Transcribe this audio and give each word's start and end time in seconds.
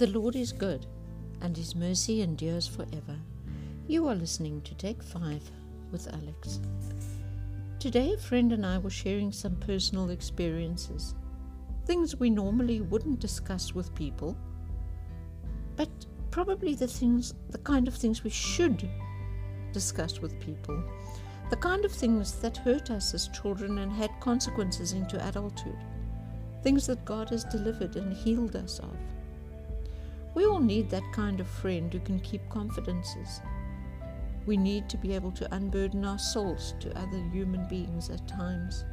The 0.00 0.18
Lord 0.18 0.34
is 0.34 0.50
good, 0.50 0.86
and 1.42 1.54
his 1.54 1.74
mercy 1.74 2.22
endures 2.22 2.66
forever. 2.66 3.18
You 3.86 4.08
are 4.08 4.14
listening 4.14 4.62
to 4.62 4.74
Take 4.74 5.02
5 5.02 5.42
with 5.92 6.08
Alex. 6.14 6.58
Today, 7.78 8.14
a 8.14 8.16
friend 8.16 8.50
and 8.54 8.64
I 8.64 8.78
were 8.78 8.88
sharing 8.88 9.30
some 9.30 9.56
personal 9.56 10.08
experiences, 10.08 11.14
things 11.84 12.16
we 12.16 12.30
normally 12.30 12.80
wouldn't 12.80 13.20
discuss 13.20 13.74
with 13.74 13.94
people, 13.94 14.38
but 15.76 15.90
probably 16.30 16.74
the 16.74 16.88
things, 16.88 17.34
the 17.50 17.58
kind 17.58 17.86
of 17.86 17.94
things 17.94 18.24
we 18.24 18.30
should 18.30 18.88
discuss 19.72 20.22
with 20.22 20.40
people, 20.40 20.82
the 21.50 21.56
kind 21.56 21.84
of 21.84 21.92
things 21.92 22.40
that 22.40 22.56
hurt 22.56 22.90
us 22.90 23.12
as 23.12 23.28
children 23.28 23.76
and 23.76 23.92
had 23.92 24.18
consequences 24.20 24.92
into 24.94 25.22
adulthood, 25.28 25.76
things 26.62 26.86
that 26.86 27.04
God 27.04 27.28
has 27.28 27.44
delivered 27.44 27.96
and 27.96 28.14
healed 28.14 28.56
us 28.56 28.78
of. 28.78 28.96
We 30.34 30.46
all 30.46 30.60
need 30.60 30.90
that 30.90 31.12
kind 31.12 31.40
of 31.40 31.48
friend 31.48 31.92
who 31.92 32.00
can 32.00 32.20
keep 32.20 32.48
confidences. 32.50 33.40
We 34.46 34.56
need 34.56 34.88
to 34.88 34.96
be 34.96 35.14
able 35.14 35.32
to 35.32 35.54
unburden 35.54 36.04
our 36.04 36.18
souls 36.18 36.74
to 36.80 36.98
other 36.98 37.18
human 37.32 37.68
beings 37.68 38.10
at 38.10 38.26
times. 38.28 38.84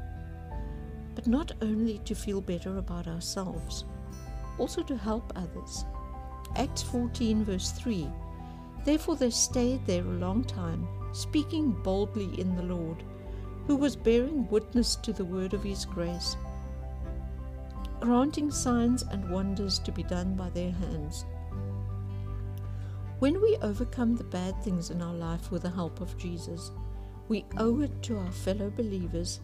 But 1.16 1.28
not 1.28 1.52
only 1.62 2.00
to 2.00 2.16
feel 2.16 2.42
better 2.42 2.78
about 2.78 3.08
ourselves, 3.08 3.86
also 4.58 4.82
to 4.84 4.98
help 4.98 5.32
others. 5.36 5.86
Acts 6.56 6.82
14, 6.84 7.44
verse 7.44 7.72
3 7.72 8.08
Therefore 8.84 9.16
they 9.16 9.30
stayed 9.30 9.86
there 9.86 10.04
a 10.04 10.20
long 10.20 10.44
time, 10.44 10.88
speaking 11.12 11.72
boldly 11.72 12.40
in 12.40 12.56
the 12.56 12.64
Lord, 12.64 13.04
who 13.68 13.76
was 13.76 13.96
bearing 13.96 14.48
witness 14.50 14.96
to 14.98 15.14
the 15.14 15.26
word 15.26 15.54
of 15.54 15.64
his 15.64 15.86
grace 15.86 16.36
granting 18.00 18.52
signs 18.52 19.04
and 19.04 19.30
wonders 19.30 19.80
to 19.80 19.92
be 19.92 20.04
done 20.04 20.36
by 20.36 20.50
their 20.50 20.72
hands. 20.72 21.26
When 23.20 23.42
we 23.42 23.58
overcome 23.62 24.16
the 24.16 24.24
bad 24.24 24.62
things 24.64 24.92
in 24.92 25.02
our 25.02 25.14
life 25.14 25.52
with 25.52 25.64
the 25.64 25.70
help 25.70 26.02
of 26.02 26.18
Jesus, 26.18 26.72
we 27.28 27.46
owe 27.58 27.82
it 27.82 28.04
to 28.04 28.18
our 28.20 28.32
fellow 28.32 28.70
believers 28.70 29.40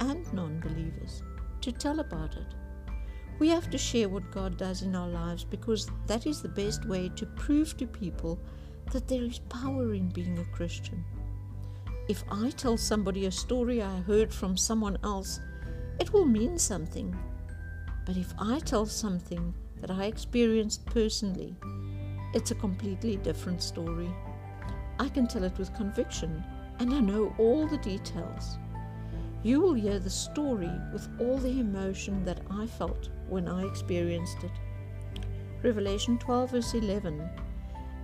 and 0.00 0.30
non 0.32 0.60
believers 0.60 1.22
to 1.60 1.70
tell 1.70 2.00
about 2.00 2.34
it. 2.36 2.54
We 3.38 3.48
have 3.48 3.70
to 3.70 3.78
share 3.78 4.08
what 4.08 4.32
God 4.32 4.56
does 4.56 4.82
in 4.82 4.96
our 4.96 5.08
lives 5.08 5.44
because 5.44 5.90
that 6.06 6.26
is 6.26 6.40
the 6.40 6.48
best 6.48 6.86
way 6.86 7.10
to 7.16 7.26
prove 7.26 7.76
to 7.76 7.86
people 7.86 8.40
that 8.92 9.06
there 9.06 9.22
is 9.22 9.38
power 9.38 9.94
in 9.94 10.08
being 10.08 10.38
a 10.38 10.44
Christian. 10.56 11.04
If 12.08 12.24
I 12.30 12.50
tell 12.50 12.78
somebody 12.78 13.26
a 13.26 13.30
story 13.30 13.82
I 13.82 14.00
heard 14.00 14.32
from 14.32 14.56
someone 14.56 14.96
else, 15.04 15.40
it 16.00 16.12
will 16.12 16.24
mean 16.24 16.58
something 16.58 17.14
but 18.08 18.16
if 18.16 18.32
I 18.38 18.58
tell 18.60 18.86
something 18.86 19.52
that 19.82 19.90
I 19.90 20.06
experienced 20.06 20.86
personally, 20.86 21.54
it's 22.32 22.50
a 22.50 22.54
completely 22.54 23.18
different 23.18 23.62
story. 23.62 24.08
I 24.98 25.10
can 25.10 25.26
tell 25.26 25.44
it 25.44 25.58
with 25.58 25.74
conviction, 25.74 26.42
and 26.78 26.94
I 26.94 27.00
know 27.00 27.34
all 27.36 27.66
the 27.66 27.76
details. 27.76 28.56
You 29.42 29.60
will 29.60 29.74
hear 29.74 29.98
the 29.98 30.08
story 30.08 30.70
with 30.90 31.06
all 31.20 31.36
the 31.36 31.60
emotion 31.60 32.24
that 32.24 32.40
I 32.50 32.64
felt 32.64 33.10
when 33.28 33.46
I 33.46 33.66
experienced 33.66 34.42
it. 34.42 34.52
Revelation 35.62 36.16
12, 36.16 36.50
verse 36.52 36.72
11 36.72 37.28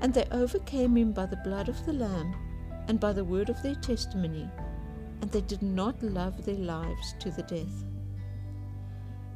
And 0.02 0.12
they 0.12 0.28
overcame 0.32 0.98
him 0.98 1.12
by 1.12 1.25
the 1.25 1.41
blood 1.44 1.70
of 1.70 1.82
the 1.86 1.94
Lamb 1.94 2.36
and 2.88 3.00
by 3.00 3.14
the 3.14 3.25
word 3.25 3.48
of 3.48 3.62
their 3.62 3.77
testimony, 3.77 4.50
and 5.22 5.30
they 5.30 5.41
did 5.41 5.62
not 5.62 6.02
love 6.02 6.44
their 6.44 6.56
lives 6.56 7.14
to 7.20 7.30
the 7.30 7.44
death. 7.44 7.94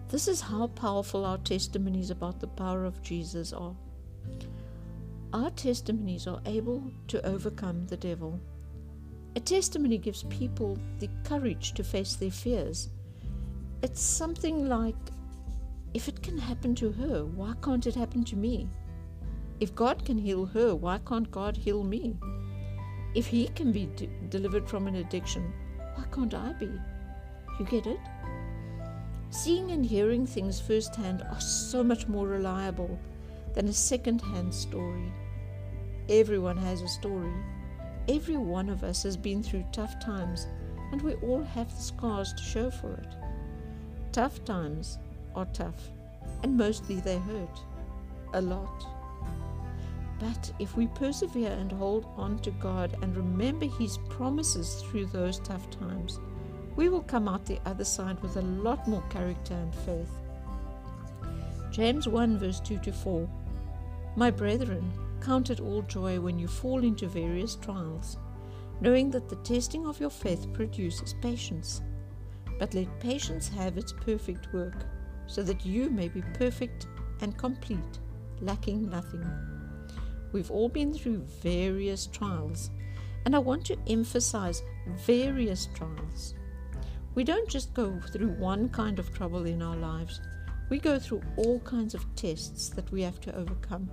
This 0.09 0.27
is 0.27 0.41
how 0.41 0.69
powerful 0.69 1.27
our 1.27 1.37
testimonies 1.37 2.11
about 2.11 2.41
the 2.41 2.47
power 2.47 2.87
of 2.87 3.03
Jesus 3.03 3.53
are. 3.53 3.77
Our 5.35 5.51
testimonies 5.51 6.27
are 6.27 6.41
able 6.47 6.91
to 7.09 7.25
overcome 7.27 7.87
the 7.87 7.99
devil. 7.99 8.41
A 9.37 9.41
testimony 9.41 9.99
gives 9.99 10.23
people 10.25 10.79
the 10.99 11.11
courage 11.25 11.75
to 11.75 11.85
face 11.85 12.17
their 12.17 12.31
fears. 12.31 12.89
It's 13.83 14.01
something 14.01 14.67
like 14.67 14.97
if 15.93 16.09
it 16.09 16.23
can 16.23 16.39
happen 16.39 16.75
to 16.77 16.91
her, 16.93 17.27
why 17.27 17.53
can't 17.63 17.87
it 17.87 17.95
happen 17.95 18.25
to 18.25 18.37
me? 18.37 18.67
If 19.61 19.75
God 19.75 20.07
can 20.07 20.17
heal 20.17 20.47
her, 20.47 20.75
why 20.75 21.01
can't 21.07 21.31
God 21.31 21.55
heal 21.55 21.85
me? 21.85 22.17
If 23.15 23.27
He 23.27 23.49
can 23.49 23.73
be 23.73 23.87
d- 23.87 24.09
delivered 24.31 24.69
from 24.69 24.87
an 24.87 24.97
addiction, 24.97 25.53
why 25.97 26.05
can't 26.11 26.33
I 26.33 26.55
be? 26.55 26.71
You 27.59 27.67
get 27.67 27.87
it? 27.87 27.99
Seeing 29.31 29.71
and 29.73 29.85
hearing 29.85 30.27
things 30.27 30.59
firsthand 30.59 31.23
are 31.23 31.41
so 31.41 31.85
much 31.85 32.09
more 32.09 32.27
reliable 32.27 32.99
than 33.55 33.69
a 33.69 33.73
second 33.73 34.23
hand 34.23 34.55
story. 34.55 35.13
Everyone 36.09 36.57
has 36.57 36.81
a 36.81 36.89
story. 36.89 37.35
Every 38.09 38.39
one 38.39 38.71
of 38.71 38.83
us 38.83 39.03
has 39.03 39.19
been 39.19 39.43
through 39.43 39.67
tough 39.71 40.01
times, 40.01 40.47
and 40.93 41.03
we 41.03 41.15
all 41.17 41.43
have 41.43 41.69
the 41.75 41.83
scars 41.83 42.33
to 42.33 42.43
show 42.43 42.71
for 42.71 42.95
it. 42.95 43.15
Tough 44.13 44.43
times 44.47 44.99
are 45.35 45.47
tough, 45.53 45.91
and 46.43 46.57
mostly 46.57 47.01
they 47.01 47.19
hurt. 47.19 47.61
A 48.33 48.41
lot. 48.41 48.87
But 50.19 50.51
if 50.59 50.75
we 50.75 50.87
persevere 50.89 51.53
and 51.53 51.71
hold 51.71 52.07
on 52.17 52.39
to 52.41 52.51
God 52.53 52.97
and 53.03 53.15
remember 53.15 53.67
His 53.67 53.99
promises 54.09 54.83
through 54.83 55.07
those 55.07 55.39
tough 55.41 55.69
times, 55.71 56.19
we 56.79 56.89
will 56.89 57.03
come 57.03 57.27
out 57.27 57.45
the 57.45 57.59
other 57.67 57.83
side 57.83 58.23
with 58.23 58.37
a 58.37 58.43
lot 58.43 58.87
more 58.87 59.03
character 59.11 59.53
and 59.53 59.75
faith. 59.75 60.13
James 61.73 62.07
1 62.07 62.39
verse 62.39 62.61
2 62.61 62.79
to 62.79 62.93
4 62.93 63.29
My 64.15 64.31
brethren, 64.31 64.93
count 65.21 65.51
it 65.51 65.59
all 65.59 65.83
joy 65.83 66.21
when 66.21 66.39
you 66.39 66.47
fall 66.47 66.85
into 66.85 67.09
various 67.09 67.57
trials, 67.57 68.17
knowing 68.81 69.11
that 69.11 69.29
the 69.29 69.43
testing 69.43 69.89
of 69.89 69.99
your 69.99 70.09
faith 70.09 70.53
produces 70.53 71.17
patience. 71.21 71.83
But 72.61 72.75
let 72.75 73.01
patience 73.01 73.49
have 73.49 73.77
its 73.77 73.93
perfect 73.93 74.53
work, 74.53 74.87
so 75.27 75.43
that 75.43 75.67
you 75.67 75.91
may 75.91 76.07
be 76.07 76.23
perfect 76.35 76.87
and 77.21 77.37
complete, 77.37 77.99
lacking 78.41 78.89
nothing. 78.89 79.29
We've 80.31 80.53
all 80.53 80.69
been 80.69 80.95
through 80.95 81.27
various 81.43 82.07
trials, 82.07 82.71
and 83.27 83.35
I 83.35 83.41
want 83.41 83.65
to 83.67 83.79
emphasize 83.89 84.63
various 84.87 85.69
trials. 85.75 86.35
We 87.19 87.25
don't 87.25 87.49
just 87.49 87.75
go 87.75 87.99
through 88.13 88.29
one 88.29 88.69
kind 88.69 89.01
of 89.01 89.13
trouble 89.13 89.45
in 89.45 89.61
our 89.61 89.75
lives, 89.75 90.21
we 90.71 90.79
go 90.79 91.01
through 91.01 91.21
all 91.37 91.59
kinds 91.59 91.93
of 91.93 92.07
tests 92.15 92.69
that 92.69 92.89
we 92.93 93.03
have 93.03 93.21
to 93.23 93.35
overcome. 93.35 93.91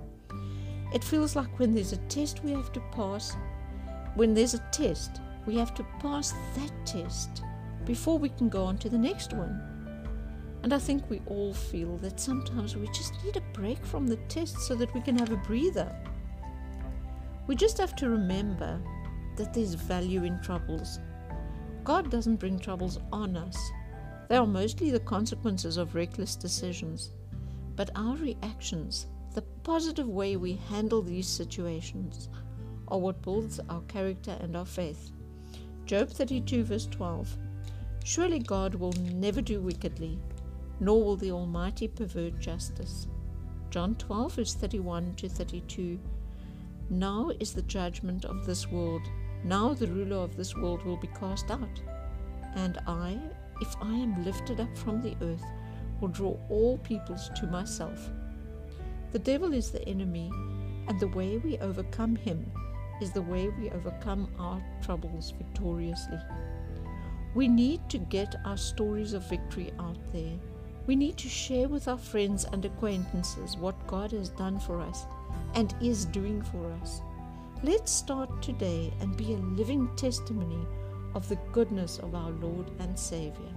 It 0.94 1.02
feels 1.02 1.34
like 1.34 1.58
when 1.58 1.74
there's 1.74 1.92
a 1.92 1.96
test 2.06 2.44
we 2.44 2.52
have 2.52 2.72
to 2.72 2.80
pass, 2.92 3.36
when 4.14 4.32
there's 4.32 4.54
a 4.54 4.64
test, 4.70 5.20
we 5.44 5.56
have 5.56 5.74
to 5.74 5.84
pass 5.98 6.34
that 6.54 6.70
test 6.86 7.42
before 7.84 8.16
we 8.16 8.28
can 8.28 8.48
go 8.48 8.62
on 8.62 8.78
to 8.78 8.88
the 8.88 8.96
next 8.96 9.32
one. 9.32 9.60
And 10.62 10.72
I 10.72 10.78
think 10.78 11.10
we 11.10 11.20
all 11.26 11.52
feel 11.52 11.96
that 11.96 12.20
sometimes 12.20 12.76
we 12.76 12.86
just 12.86 13.12
need 13.24 13.36
a 13.36 13.58
break 13.58 13.84
from 13.84 14.06
the 14.06 14.18
test 14.28 14.56
so 14.60 14.76
that 14.76 14.94
we 14.94 15.00
can 15.00 15.18
have 15.18 15.32
a 15.32 15.36
breather. 15.38 15.92
We 17.48 17.56
just 17.56 17.78
have 17.78 17.96
to 17.96 18.08
remember 18.08 18.80
that 19.34 19.52
there's 19.52 19.74
value 19.74 20.22
in 20.22 20.40
troubles 20.42 21.00
God 21.86 22.10
doesn't 22.10 22.40
bring 22.40 22.58
troubles 22.58 22.98
on 23.12 23.36
us. 23.36 23.70
They 24.28 24.34
are 24.34 24.44
mostly 24.44 24.90
the 24.90 24.98
consequences 24.98 25.76
of 25.76 25.94
reckless 25.94 26.34
decisions. 26.34 27.12
But 27.76 27.90
our 27.94 28.16
reactions, 28.16 29.06
the 29.34 29.42
positive 29.62 30.08
way 30.08 30.34
we 30.34 30.56
handle 30.68 31.00
these 31.00 31.28
situations, 31.28 32.28
are 32.88 32.98
what 32.98 33.22
builds 33.22 33.60
our 33.68 33.82
character 33.82 34.36
and 34.40 34.56
our 34.56 34.66
faith. 34.66 35.12
Job 35.84 36.08
32, 36.08 36.64
verse 36.64 36.86
12 36.86 37.36
Surely 38.04 38.40
God 38.40 38.74
will 38.74 38.94
never 38.94 39.40
do 39.40 39.60
wickedly, 39.60 40.18
nor 40.80 41.04
will 41.04 41.16
the 41.16 41.30
Almighty 41.30 41.86
pervert 41.86 42.40
justice. 42.40 43.06
John 43.70 43.94
12, 43.94 44.32
verse 44.32 44.54
31 44.54 45.14
to 45.18 45.28
32 45.28 46.00
Now 46.90 47.30
is 47.38 47.54
the 47.54 47.62
judgment 47.62 48.24
of 48.24 48.44
this 48.44 48.66
world. 48.66 49.02
Now 49.46 49.74
the 49.74 49.86
ruler 49.86 50.16
of 50.16 50.36
this 50.36 50.56
world 50.56 50.84
will 50.84 50.96
be 50.96 51.06
cast 51.06 51.52
out. 51.52 51.80
And 52.56 52.78
I, 52.88 53.16
if 53.60 53.76
I 53.80 53.94
am 53.94 54.24
lifted 54.24 54.58
up 54.58 54.76
from 54.76 55.00
the 55.00 55.16
earth, 55.22 55.44
will 56.00 56.08
draw 56.08 56.36
all 56.48 56.78
peoples 56.78 57.30
to 57.36 57.46
myself. 57.46 58.10
The 59.12 59.20
devil 59.20 59.52
is 59.52 59.70
the 59.70 59.86
enemy, 59.88 60.32
and 60.88 60.98
the 60.98 61.06
way 61.06 61.38
we 61.38 61.58
overcome 61.58 62.16
him 62.16 62.50
is 63.00 63.12
the 63.12 63.22
way 63.22 63.48
we 63.48 63.70
overcome 63.70 64.28
our 64.36 64.60
troubles 64.82 65.32
victoriously. 65.38 66.18
We 67.36 67.46
need 67.46 67.88
to 67.90 67.98
get 67.98 68.34
our 68.44 68.56
stories 68.56 69.12
of 69.12 69.28
victory 69.28 69.72
out 69.78 70.12
there. 70.12 70.38
We 70.88 70.96
need 70.96 71.18
to 71.18 71.28
share 71.28 71.68
with 71.68 71.86
our 71.86 71.98
friends 71.98 72.46
and 72.46 72.64
acquaintances 72.64 73.56
what 73.56 73.86
God 73.86 74.10
has 74.10 74.28
done 74.30 74.58
for 74.58 74.80
us 74.80 75.06
and 75.54 75.72
is 75.80 76.04
doing 76.06 76.42
for 76.42 76.72
us. 76.82 77.00
Let's 77.62 77.90
start 77.90 78.42
today 78.42 78.92
and 79.00 79.16
be 79.16 79.32
a 79.32 79.38
living 79.38 79.88
testimony 79.96 80.66
of 81.14 81.26
the 81.30 81.36
goodness 81.52 81.98
of 81.98 82.14
our 82.14 82.30
Lord 82.30 82.70
and 82.80 82.98
Savior. 82.98 83.54